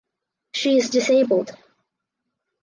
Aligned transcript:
She 0.55 0.77
is 0.77 0.89
disabled. 0.89 1.55